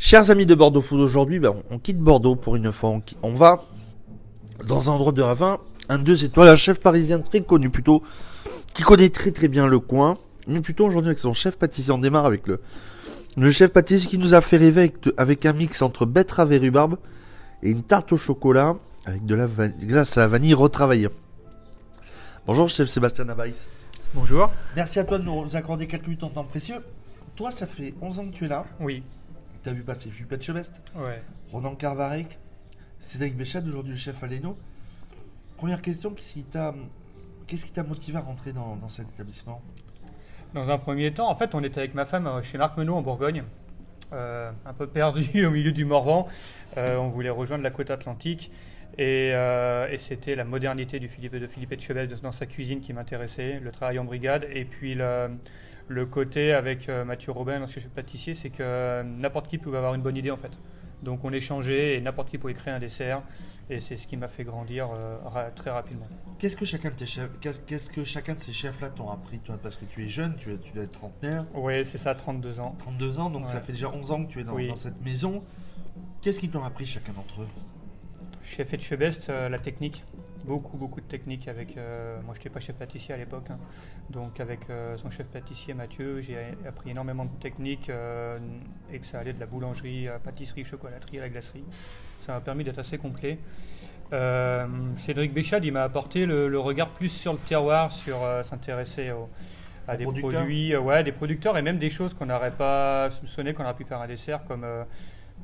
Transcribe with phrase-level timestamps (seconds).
[0.00, 3.00] Chers amis de Bordeaux Food, aujourd'hui, ben, on, on quitte Bordeaux pour une fois.
[3.24, 3.60] On, va
[4.64, 8.04] dans un endroit de ravin, un deux étoiles, un chef parisien très connu plutôt,
[8.74, 10.14] qui connaît très très bien le coin.
[10.46, 12.60] Mais plutôt aujourd'hui avec son chef pâtissier, on démarre avec le,
[13.36, 16.58] le chef pâtissier qui nous a fait rêver avec, avec un mix entre betterave et
[16.58, 16.96] rhubarbe
[17.64, 18.74] et une tarte au chocolat
[19.04, 21.08] avec de la glace à la vanille retravaillée.
[22.46, 23.66] Bonjour chef Sébastien Navaïs.
[24.14, 24.52] Bonjour.
[24.76, 26.76] Merci à toi de nous accorder quelques minutes en temps précieux.
[27.34, 28.64] Toi, ça fait 11 ans que tu es là.
[28.78, 29.02] Oui.
[29.68, 31.20] Tu as vu passer Philippe Chevest, Ouais.
[31.52, 32.38] Ronan Carvarec,
[33.00, 34.56] Cédric Béchat, aujourd'hui le chef Aleno.
[35.58, 36.74] Première question, qu'est-ce qui t'a
[37.46, 39.60] qu'est-ce qui t'a motivé à rentrer dans, dans cet établissement?
[40.54, 42.94] Dans un premier temps, en fait, on était avec ma femme euh, chez Marc Menot
[42.94, 43.44] en Bourgogne,
[44.14, 46.26] euh, un peu perdu au milieu du Morvan.
[46.78, 48.50] Euh, on voulait rejoindre la côte atlantique.
[48.96, 52.94] Et, euh, et c'était la modernité du Philippe, de Philippe Etchebest dans sa cuisine qui
[52.94, 55.28] m'intéressait, le travail en brigade, et puis le,
[55.88, 59.78] le côté avec euh, Mathieu Robin, notre chef pâtissier, c'est que euh, n'importe qui pouvait
[59.78, 60.58] avoir une bonne idée en fait.
[61.02, 63.22] Donc on échangeait et n'importe qui pouvait créer un dessert,
[63.70, 66.08] et c'est ce qui m'a fait grandir euh, ra- très rapidement.
[66.40, 69.38] Qu'est-ce que chacun de tes chefs, qu'est-ce qu'est-ce que chacun de ces chefs-là t'ont appris,
[69.38, 69.58] toi?
[69.62, 72.58] Parce que tu es jeune, tu, es- tu dois être trentenaire, Oui, c'est ça, 32
[72.60, 72.74] ans.
[72.80, 73.52] 32 ans, donc Ouais.
[73.52, 74.66] ça fait déjà 11 ans que tu es dans, Oui.
[74.68, 75.44] dans cette maison.
[76.20, 77.48] Qu'est-ce qu'ils t'ont appris chacun d'entre eux?
[78.42, 80.02] Chef Etchebest, euh, la technique,
[80.48, 81.76] beaucoup beaucoup de technique avec.
[81.76, 83.58] euh, moi, je n'étais pas chef pâtissier à l'époque, hein.
[84.10, 88.38] donc avec euh, son chef pâtissier Mathieu, j'ai appris énormément de techniques euh,
[88.92, 91.64] et que ça allait de la boulangerie à pâtisserie, chocolaterie à la glacerie.
[92.24, 93.38] Ça m'a permis d'être assez complet.
[94.96, 99.28] Cédric Béchade, il m'a apporté le, le regard plus sur le terroir, sur s'intéresser au-
[99.86, 100.04] à des
[100.40, 103.74] produits, euh, ouais, des producteurs et même des choses qu'on n'aurait pas soupçonné qu'on aurait
[103.74, 104.84] pu faire un dessert, comme euh,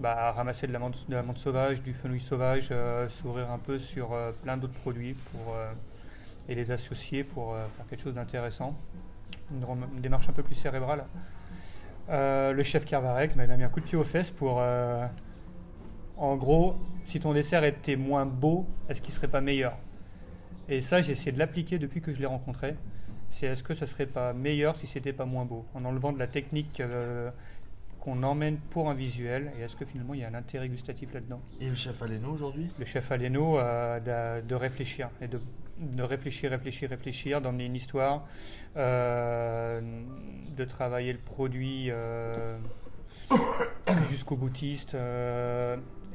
[0.00, 4.32] bah, ramasser de la menthe, sauvage, du fenouil sauvage, euh, s'ouvrir un peu sur euh,
[4.42, 5.72] plein d'autres produits pour, euh,
[6.48, 8.76] et les associer pour faire quelque chose d'intéressant.
[9.50, 11.06] Une, démarche un peu plus cérébrale.
[12.08, 14.62] Le chef Carvarec m'a mis un coup de pied aux fesses pour.
[16.18, 19.78] en gros, si ton dessert était moins beau, est-ce qu'il serait pas meilleur?
[20.68, 22.76] Et ça, j'ai essayé de l'appliquer depuis que je l'ai rencontré.
[23.30, 25.64] C'est est-ce que ça serait pas meilleur si c'était pas moins beau?
[25.72, 26.82] En enlevant de la technique
[28.04, 31.14] qu'on emmène pour un visuel, et est-ce que finalement il y a un intérêt gustatif
[31.14, 32.68] là-dedans Et le chef Aleno aujourd'hui?
[32.78, 35.40] Le chef Aleno, euh, de, de réfléchir, et de,
[35.78, 38.26] de réfléchir, réfléchir, réfléchir, d'emmener une histoire,
[38.76, 39.80] euh,
[40.54, 42.58] de travailler le produit euh,
[44.10, 44.94] jusqu'au boutiste,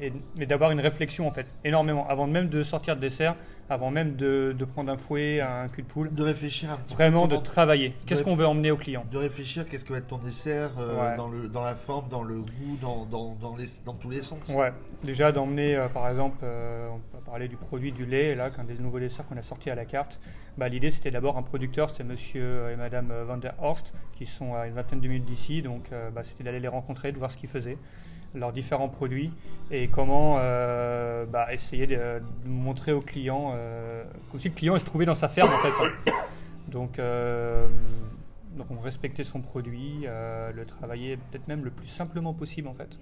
[0.02, 3.36] et, mais d'avoir une réflexion en fait, énormément, avant même de sortir de dessert,
[3.70, 6.94] avant même de, de prendre un fouet, un cul de poule, De réfléchir un petit
[6.96, 7.94] vraiment peu de travailler.
[8.08, 9.06] Qu'est-ce qu'on veut emmener au client?
[9.12, 11.16] de réfléchir qu'est-ce que va être ton dessert euh, Ouais.
[11.18, 14.22] dans, le, dans la forme, dans le goût, dans, dans, dans, les, dans tous les
[14.22, 14.50] sens.
[14.50, 14.74] Ouais,
[15.04, 18.64] déjà d'emmener euh, par exemple, euh, on peut parler du produit du lait, là, qu'un
[18.64, 20.20] des nouveaux desserts qu'on a sorti à la carte.
[20.58, 24.56] Bah, L'idée c'était d'abord un producteur, c'est monsieur et madame Van der Horst, qui sont
[24.56, 27.38] à une vingtaine de minutes d'ici, donc bah, c'était d'aller les rencontrer, de voir ce
[27.38, 27.78] qu'ils faisaient,
[28.36, 29.32] leurs différents produits,
[29.72, 35.06] et comment euh, bah, essayer de, montrer au client, euh, qu'aussi le client se trouvait
[35.06, 35.74] dans sa ferme en fait.
[35.84, 36.12] hein.
[36.68, 37.68] Donc, euh,
[38.56, 38.76] donc on
[39.24, 43.00] son produit, euh, le travailler peut-être même le plus simplement possible en fait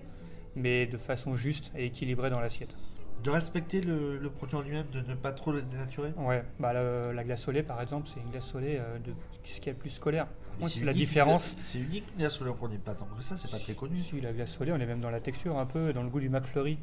[0.58, 2.76] mais de façon juste et équilibrée dans l'assiette.
[3.24, 6.14] De respecter le, le produit en lui-même, de ne pas trop le dénaturer.
[6.18, 9.00] Ouais, bah, le- la glace au lait, par exemple, c'est une glace au lait euh,
[9.00, 9.12] de
[9.44, 10.28] ce qui est le plus scolaire.
[10.60, 11.54] Moi, c'est la unique, différence.
[11.54, 13.58] une- C'est unique, une glace au lait, on connaît pas tant que ça, c'est pas
[13.60, 13.98] très connu.
[13.98, 16.10] Si, la glace au lait, on est même dans la texture, un peu dans le
[16.10, 16.78] goût du McFlurry.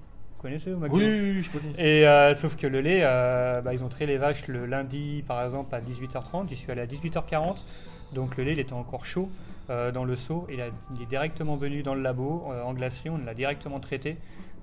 [0.44, 1.72] Oui, McFlurry oui, oui, je connais.
[2.00, 5.24] Et euh, sauf que le lait, euh, bah, ils ont traité les vaches le lundi,
[5.26, 6.48] par exemple, à 18h30.
[6.48, 7.64] J'y suis allé à 18h40.
[8.12, 9.28] Donc le lait, il était encore chaud
[9.70, 10.46] euh, dans le seau.
[10.52, 10.66] Il, a-
[10.96, 13.10] il est directement venu dans le labo, en glacerie.
[13.10, 14.16] On l'a directement traité.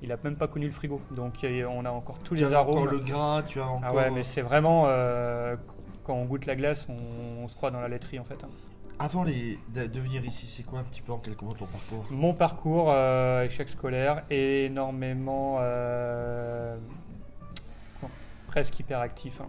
[0.04, 1.00] Il n'a même pas connu le frigo.
[1.16, 2.78] Donc on a encore tous Tu les as arômes.
[2.80, 3.82] encore le gras, tu as encore.
[3.84, 4.86] Ah ouais, mais c'est vraiment
[6.04, 8.44] quand on goûte la glace, on, on se croit dans la laiterie en fait.
[8.44, 8.50] hein.
[9.04, 12.36] Avant de, venir ici, c'est quoi un petit peu en quelques mots ton parcours Mon
[12.36, 16.78] parcours, euh, échec scolaire, énormément euh,
[18.46, 19.42] presque hyperactif.
[19.42, 19.48] hein.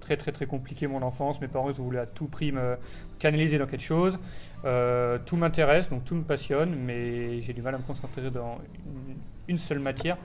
[0.00, 1.40] Très très très compliqué mon enfance.
[1.40, 2.76] Mes parents ils ont voulu à tout prix me
[3.20, 4.18] canaliser dans quelque chose.
[4.64, 8.58] Euh, tout m'intéresse, donc tout me passionne, mais j'ai du mal à me concentrer dans
[8.84, 9.14] une,
[9.46, 10.16] une seule matière.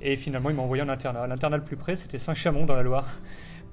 [0.00, 1.26] Et finalement, ils m'ont envoyé en internat.
[1.26, 3.08] L'internat le plus près, c'était Saint-Chamond dans la Loire,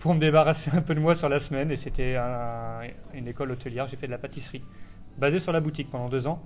[0.04, 1.72] pour me débarrasser un peu de moi sur la semaine.
[1.72, 2.82] Et c'était un-
[3.14, 3.88] une école hôtelière.
[3.88, 4.62] J'ai fait de la pâtisserie,
[5.18, 6.44] basée sur la boutique pendant deux ans.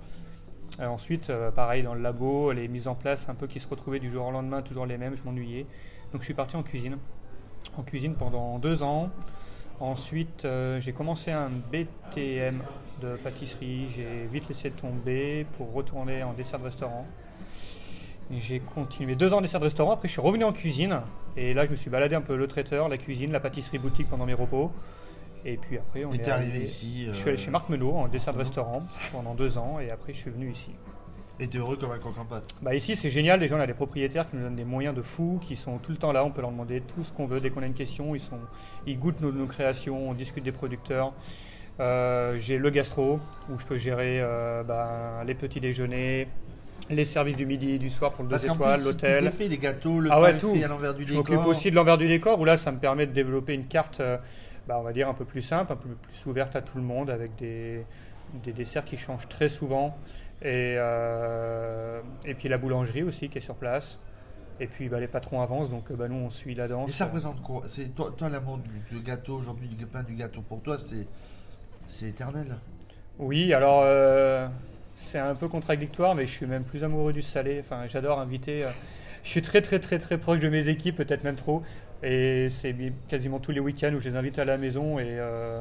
[0.78, 3.66] Euh, ensuite, euh, pareil dans le labo, les mises en place un peu qui se
[3.66, 5.66] retrouvaient du jour au lendemain, toujours les mêmes, je m'ennuyais.
[6.12, 6.98] Donc je suis parti en cuisine.
[7.76, 9.10] En cuisine pendant deux ans.
[9.80, 12.62] Ensuite, euh, j'ai commencé un BTM
[13.02, 13.88] de pâtisserie.
[13.90, 17.06] J'ai vite laissé tomber pour retourner en dessert de restaurant.
[18.30, 19.92] J'ai continué deux ans dessert de restaurant.
[19.92, 21.00] Après, je suis revenu en cuisine.
[21.36, 24.08] Et là, je me suis baladé un peu le traiteur, la cuisine, la pâtisserie boutique
[24.08, 24.70] pendant mes repos.
[25.46, 27.06] Et puis après, on Et est arrivé arrivé- ici.
[27.06, 28.82] je suis allé euh, chez Marc Menot en dessert de restaurant
[29.12, 30.72] pendant deux ans et après je suis venu ici.
[31.40, 32.48] Et t'es heureux comme un coq en pâte.
[32.60, 34.96] Bah ici c'est génial, les gens on a des propriétaires qui nous donnent des moyens
[34.96, 37.26] de fou, qui sont tout le temps là, on peut leur demander tout ce qu'on
[37.26, 38.40] veut dès qu'on a une question, ils, sont,
[38.84, 41.12] ils goûtent nos, nos créations, on discute des producteurs.
[41.78, 46.26] Euh, J'ai le gastro où je peux gérer euh, bah, les petits déjeuners,
[46.90, 49.30] les services du midi et du soir pour le 2 Parce qu'en étoiles, l'hôtel.
[49.30, 50.56] Fait, les gâteaux, le Ah ouais, tout.
[50.62, 51.34] à l'envers du Je décor.
[51.34, 54.00] m'occupe aussi de l'envers du décor où là ça me permet de développer une carte,
[54.00, 54.16] euh,
[54.66, 56.84] bah, on va dire un peu plus simple, un peu plus ouverte à tout le
[56.84, 57.84] monde avec des,
[58.44, 59.96] des desserts qui changent très souvent.
[60.40, 63.98] Et, euh, et puis la boulangerie aussi qui est sur place.
[64.60, 66.88] Et puis bah, les patrons avancent donc bah, nous on suit la danse.
[66.88, 67.62] Et ça représente quoi?
[67.68, 71.06] C'est toi, toi l'amour du, du gâteau aujourd'hui, du pain du gâteau pour toi, c'est
[71.88, 72.56] c'est éternel.
[73.18, 74.46] Oui, alors euh,
[74.98, 77.58] c'est un peu contradictoire, mais je suis même plus amoureux du salé.
[77.60, 78.64] Enfin, j'adore inviter.
[78.64, 78.68] euh,
[79.24, 81.62] je suis très très très très proche de mes équipes, peut-être même trop.
[82.02, 82.74] Et c'est
[83.08, 85.60] quasiment tous les week-ends où je les invite à la maison et euh,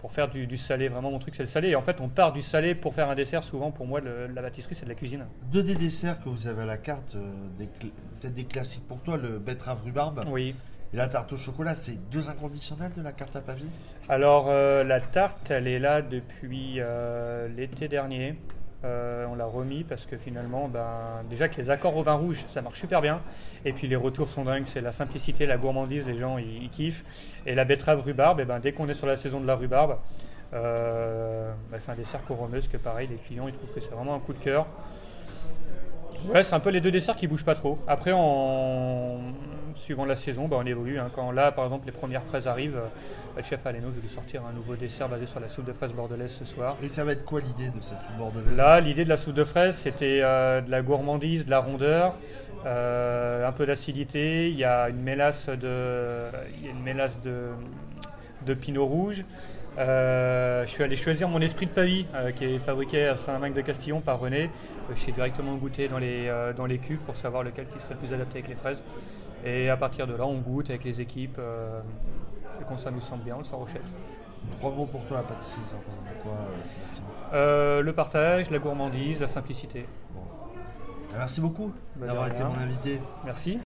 [0.00, 0.88] pour faire du, du salé.
[0.88, 1.70] Vraiment, mon truc c'est le salé.
[1.70, 3.42] Et en fait, on part du salé pour faire un dessert.
[3.42, 5.24] Souvent, pour moi, le- la pâtisserie c'est de la cuisine.
[5.50, 7.48] Deux des desserts que vous avez à la carte, euh,
[8.20, 10.54] peut-être des classiques pour toi, le betterave rhubarbe Oui.
[10.94, 13.64] et la tarte au chocolat, c'est deux inconditionnels de la carte à pavie?
[14.08, 16.78] Alors euh, la tarte, elle est là depuis
[17.56, 18.36] l'été dernier.
[18.84, 22.44] Euh, on l'a remis parce que finalement, ben, déjà que les accords au vin rouge,
[22.48, 23.20] ça marche super bien.
[23.64, 27.04] Et puis les retours sont dingues, c'est la simplicité, la gourmandise, les gens ils, kiffent.
[27.46, 29.98] Et la betterave rhubarbe, eh ben, dès qu'on est sur la saison de la rhubarbe,
[30.52, 34.14] euh, ben, c'est un dessert parce que pareil, les clients ils trouvent que c'est vraiment
[34.14, 34.66] un coup de cœur.
[36.28, 37.78] Ouais, c'est un peu les deux desserts qui bougent pas trop.
[37.86, 39.18] Après, en
[39.74, 40.98] suivant la saison, bah, on évolue.
[40.98, 41.08] hein.
[41.14, 42.86] Quand là, par exemple, les premières fraises arrivent, euh,
[43.34, 45.64] bah, le chef Aleno, je vais lui sortir un nouveau dessert basé sur la soupe
[45.66, 46.76] de fraises bordelaise ce soir.
[46.82, 48.56] Et ça va être quoi l'idée de cette soupe bordelaise?
[48.56, 52.14] Là, l'idée de la soupe de fraises, c'était euh, de la gourmandise, de la rondeur,
[52.66, 54.48] euh, un peu d'acidité.
[54.50, 56.28] Il y a une mélasse de,
[56.58, 57.48] il y a une mélasse de,
[58.46, 59.24] de pinot rouge.
[59.78, 63.54] Euh, je suis allé choisir mon esprit de Pavie, euh, qui est fabriqué à Saint-Mac
[63.54, 64.50] de Castillon par René.
[64.90, 68.00] Euh, J'ai directement goûté dans les, dans les cuves pour savoir lequel qui serait le
[68.00, 68.82] plus adapté avec les fraises.
[69.44, 71.36] Et à partir de là, on goûte avec les équipes.
[71.38, 71.80] euh,
[72.60, 73.82] et quand ça nous semble bien, on le sort au chef.
[74.58, 77.04] Trois mots pour toi, la pâtisserie, ça représente quoi, euh, Sébastien?
[77.32, 79.86] Euh, le partage, la gourmandise, la simplicité.
[80.14, 80.20] Bon.
[81.16, 83.00] Merci beaucoup de d'avoir été mon invité.
[83.24, 83.58] Merci.